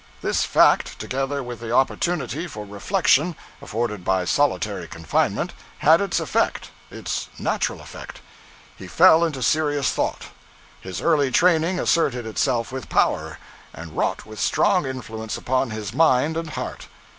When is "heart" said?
16.49-16.87